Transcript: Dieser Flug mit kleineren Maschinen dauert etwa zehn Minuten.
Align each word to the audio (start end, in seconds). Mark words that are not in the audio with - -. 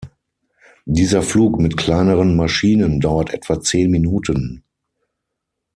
Dieser 0.87 1.21
Flug 1.21 1.59
mit 1.59 1.77
kleineren 1.77 2.35
Maschinen 2.35 2.99
dauert 3.01 3.31
etwa 3.35 3.61
zehn 3.61 3.91
Minuten. 3.91 4.63